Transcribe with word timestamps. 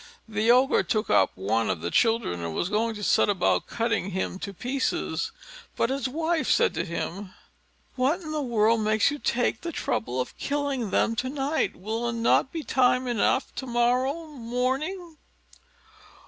The 0.27 0.49
Ogre 0.49 0.81
took 0.81 1.11
up 1.11 1.29
one 1.35 1.69
of 1.69 1.81
the 1.81 1.91
children, 1.91 2.43
and 2.43 2.55
was 2.55 2.69
going 2.69 2.95
to 2.95 3.03
set 3.03 3.29
about 3.29 3.67
cutting 3.67 4.09
him 4.09 4.39
to 4.39 4.51
pieces; 4.51 5.31
but 5.75 5.91
his 5.91 6.09
wife 6.09 6.49
said 6.49 6.73
to 6.73 6.85
him, 6.85 7.35
"What 7.95 8.19
in 8.21 8.31
the 8.31 8.41
world 8.41 8.81
makes 8.81 9.11
you 9.11 9.19
take 9.19 9.61
the 9.61 9.71
trouble 9.71 10.19
of 10.19 10.35
killing 10.39 10.89
them 10.89 11.15
to 11.17 11.29
night? 11.29 11.75
Will 11.75 12.09
it 12.09 12.13
not 12.13 12.51
be 12.51 12.63
time 12.63 13.05
enough 13.05 13.53
to 13.53 13.67
morrow 13.67 14.25
morning?" 14.29 15.17